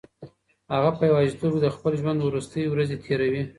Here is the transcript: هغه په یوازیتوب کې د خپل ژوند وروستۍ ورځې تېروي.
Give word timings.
هغه 0.73 0.91
په 0.97 1.03
یوازیتوب 1.11 1.53
کې 1.55 1.61
د 1.63 1.67
خپل 1.75 1.93
ژوند 2.01 2.19
وروستۍ 2.23 2.63
ورځې 2.67 3.01
تېروي. 3.05 3.43